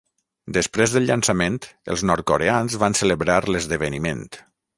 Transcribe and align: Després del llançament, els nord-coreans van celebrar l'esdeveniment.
Després 0.55 0.95
del 0.95 1.05
llançament, 1.09 1.59
els 1.97 2.05
nord-coreans 2.11 2.79
van 2.85 2.97
celebrar 3.01 3.37
l'esdeveniment. 3.51 4.27